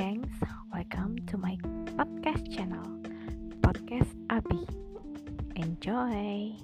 gengs, 0.00 0.32
welcome 0.72 1.12
to 1.28 1.36
my 1.36 1.60
podcast 1.92 2.48
channel 2.48 2.88
Podcast 3.60 4.08
Abi. 4.32 4.64
Enjoy. 5.60 6.56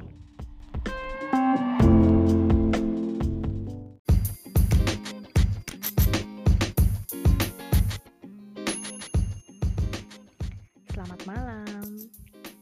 Selamat 10.89 11.21
malam. 11.29 12.09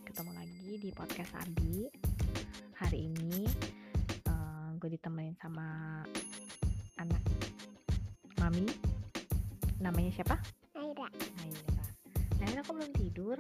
Ketemu 0.03 0.31
lagi 0.35 0.71
di 0.83 0.91
Podcast 0.91 1.39
Abi. 1.39 1.87
Hari 2.83 2.99
ini 2.99 3.47
uh, 4.27 4.75
gue 4.83 4.91
ditemenin 4.91 5.39
sama 5.39 6.03
anak 6.99 7.23
Mami. 8.43 8.67
Namanya 9.79 10.11
siapa? 10.19 10.64
Naira. 11.17 11.85
Naira 12.39 12.61
kok 12.61 12.75
belum 12.75 12.93
tidur? 12.95 13.39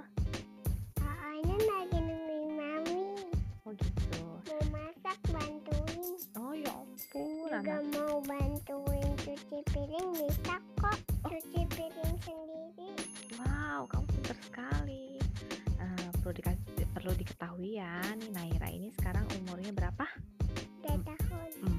Soalnya 0.95 1.56
lagi 1.59 1.98
nungguin 1.98 2.50
mami. 2.55 3.02
Oh 3.64 3.73
gitu. 3.74 4.23
Mau 4.45 4.62
masak 4.70 5.19
bantuin. 5.28 6.02
Oh 6.37 6.52
ya 6.52 6.73
ampun, 6.73 7.48
Juga 7.48 7.59
anak. 7.60 7.83
mau 7.92 8.16
bantuin 8.20 9.10
cuci 9.20 9.59
piring 9.70 10.09
bisa 10.14 10.56
kok. 10.77 10.98
Cuci 11.24 11.60
piring 11.69 12.14
sendiri. 12.20 12.91
Wow, 13.37 13.88
kamu 13.88 14.05
pintar 14.11 14.36
sekali. 14.41 15.19
Eh, 15.75 16.09
perlu 16.20 16.33
dikasih, 16.33 16.86
perlu 16.92 17.12
diketahui 17.14 17.70
ya, 17.77 17.98
nih 18.14 18.30
Naira 18.30 18.69
ini 18.69 18.88
sekarang 18.92 19.25
umurnya 19.42 19.72
berapa? 19.72 20.06
Udah 20.84 20.97
tahun. 21.02 21.50
empat 21.64 21.64
tahun 21.64 21.73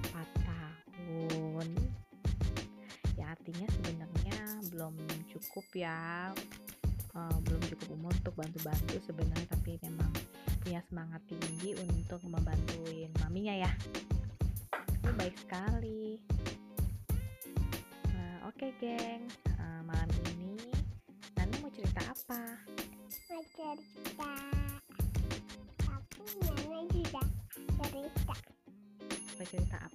cukup 5.55 5.87
ya. 5.87 6.35
Eh, 7.15 7.37
belum 7.47 7.63
cukup 7.71 7.87
umur 7.95 8.11
untuk 8.11 8.35
bantu-bantu 8.35 8.99
sebenarnya 9.07 9.47
tapi 9.47 9.79
memang 9.87 10.11
punya 10.59 10.83
semangat 10.83 11.23
tinggi 11.31 11.71
untuk 11.79 12.19
membantuin 12.27 13.07
maminya 13.23 13.55
ya. 13.63 13.71
Ini 14.99 15.15
baik 15.15 15.39
sekali. 15.39 16.19
Nah, 18.11 18.51
oke 18.51 18.67
geng. 18.83 19.31
Eh, 19.47 19.81
malam 19.87 20.11
ini 20.35 20.59
Nana 21.39 21.55
mau 21.63 21.71
cerita 21.71 22.03
apa? 22.03 22.59
Mau 23.31 23.43
cerita. 23.55 24.35
Tapi 25.87 26.23
Nana 26.51 26.79
juga 26.91 27.23
cerita. 27.79 28.35
mau 29.39 29.45
cerita 29.47 29.77
apa 29.79 29.94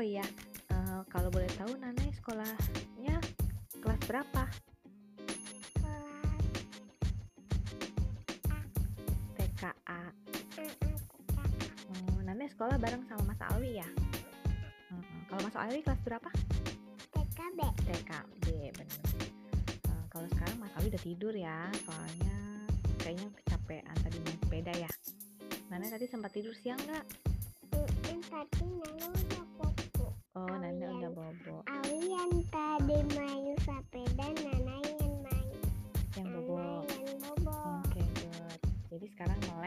oh 0.00 0.06
iya, 0.08 0.24
eh, 0.72 1.00
kalau 1.12 1.28
boleh 1.28 1.44
tahu 1.60 1.76
Nana 1.76 2.00
sekolahnya 2.16 3.20
kelas 3.84 4.00
berapa? 4.08 4.48
TKA. 9.36 10.02
Oh, 11.84 12.16
sekolah 12.24 12.80
bareng 12.80 13.04
sama 13.12 13.28
Mas 13.28 13.44
Alwi 13.52 13.76
ya? 13.76 13.88
Mm-mm. 14.88 15.20
Kalau 15.28 15.44
Mas 15.44 15.56
Alwi 15.60 15.84
kelas 15.84 16.00
berapa? 16.00 16.32
TKB. 17.12 17.60
TKB, 17.84 18.44
bener. 18.72 19.04
Eh, 19.84 20.04
kalau 20.08 20.24
sekarang 20.32 20.64
Mas 20.64 20.72
Alwi 20.80 20.96
udah 20.96 21.04
tidur 21.04 21.36
ya, 21.36 21.68
soalnya 21.84 22.64
kayaknya 23.04 23.28
kecapean 23.44 23.96
tadi 24.00 24.16
main 24.24 24.38
sepeda 24.48 24.72
ya. 24.80 24.90
Nana 25.68 25.92
tadi 25.92 26.08
sempat 26.08 26.32
tidur 26.32 26.56
siang 26.56 26.80
nggak? 26.88 27.04
Tadi 28.30 28.62
Nana 28.62 29.06
udah 29.10 29.40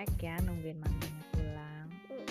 melek 0.04 0.20
ya 0.20 0.36
nungguin 0.44 0.78
maminya 0.84 1.24
pulang. 1.32 1.88
Mm, 2.12 2.28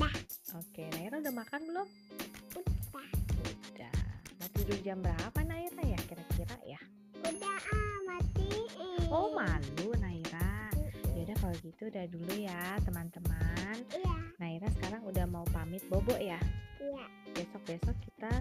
Dah. 0.00 0.24
Oke, 0.56 0.88
Naira 0.96 1.20
udah 1.20 1.34
makan 1.36 1.60
belum? 1.68 1.88
Udah, 2.56 3.08
Udah. 3.68 3.92
Mau 4.40 4.48
tidur 4.56 4.80
jam 4.80 5.04
berapa 5.04 5.40
Naira 5.44 5.82
ya 5.84 6.00
kira-kira 6.08 6.56
ya? 6.64 6.80
udah 7.20 7.58
ah 7.68 7.98
matiin. 8.08 9.12
Oh 9.12 9.28
malu 9.36 9.92
Naira. 10.00 10.72
Yaudah 11.12 11.36
kalau 11.36 11.52
gitu 11.60 11.92
udah 11.92 12.08
dulu 12.08 12.32
ya 12.32 12.80
teman-teman. 12.80 13.76
Iya, 13.92 14.16
Naira 14.40 14.72
sekarang 14.72 15.04
udah 15.04 15.28
mau 15.28 15.44
pamit 15.52 15.84
bobo 15.92 16.16
ya. 16.16 16.40
iya. 16.80 17.04
Besok-besok 17.36 17.92
kita 18.08 18.32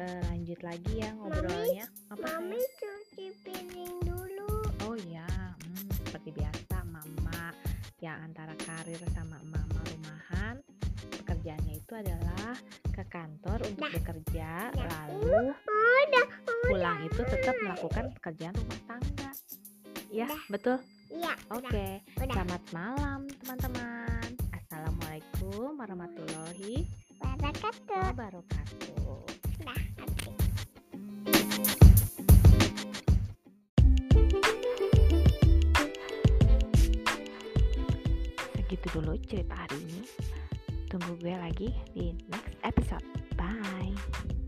eh, 0.00 0.20
lanjut 0.32 0.64
lagi 0.64 0.92
ya 0.96 1.12
ngobrolnya. 1.12 1.84
Apa 2.08 2.40
Mami 2.40 2.56
cuci 2.80 3.36
piring 3.44 4.00
dulu. 4.00 4.48
Oh 4.88 4.96
iya, 4.96 5.28
seperti 6.20 6.36
biasa 6.36 6.76
mama 6.84 7.48
yang 8.04 8.20
antara 8.20 8.52
karir 8.60 9.00
sama 9.16 9.40
mama 9.40 9.80
rumahan 9.88 10.60
pekerjaannya 11.16 11.80
itu 11.80 11.92
adalah 11.96 12.52
ke 12.92 13.00
kantor 13.08 13.64
untuk 13.64 13.88
Dah. 13.88 13.92
bekerja 13.96 14.50
Dah. 14.68 14.84
lalu 14.84 15.48
Udah, 15.56 16.28
pulang 16.68 17.00
itu 17.08 17.24
tetap 17.24 17.56
melakukan 17.64 18.12
pekerjaan 18.20 18.52
rumah 18.52 18.80
tangga. 18.84 19.30
Ya, 20.12 20.28
betul. 20.52 20.76
iya. 21.08 21.32
Oke. 21.56 22.04
Udah. 22.20 22.36
Selamat 22.36 22.62
malam, 22.76 23.20
teman-teman. 23.40 24.28
Assalamualaikum 24.52 25.72
warahmatullahi 25.80 26.84
Wabarakatuh. 27.16 28.12
wabarakatuh. 28.12 28.99
Segitu 38.70 39.02
dulu 39.02 39.18
cerita 39.26 39.66
hari 39.66 39.82
ini. 39.82 40.06
Tunggu 40.86 41.18
gue 41.18 41.34
lagi 41.34 41.74
di 41.90 42.14
next 42.30 42.54
episode. 42.62 43.02
Bye. 43.34 44.38